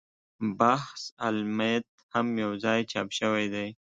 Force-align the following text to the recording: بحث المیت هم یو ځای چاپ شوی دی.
بحث 0.59 1.01
المیت 1.27 1.85
هم 2.13 2.27
یو 2.43 2.51
ځای 2.63 2.79
چاپ 2.91 3.07
شوی 3.19 3.45
دی. 3.53 3.67